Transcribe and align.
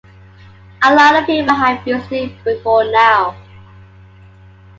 A 0.81 0.95
lot 0.95 1.15
of 1.15 1.27
people 1.27 1.53
have 1.53 1.85
used 1.87 2.11
it 2.11 2.43
before 2.43 2.83
now. 2.89 3.37